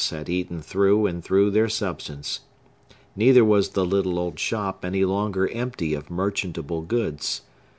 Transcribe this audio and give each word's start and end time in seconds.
had 0.09 0.27
eaten 0.29 0.63
through 0.63 1.05
and 1.05 1.23
through 1.23 1.51
their 1.51 1.69
substance. 1.69 2.39
Neither 3.15 3.45
was 3.45 3.69
the 3.69 3.85
little 3.85 4.17
old 4.17 4.39
shop 4.39 4.83
any 4.83 5.05
longer 5.05 5.47
empty 5.49 5.93
of 5.93 6.09
merchantable 6.09 6.81
goods. 6.81 7.41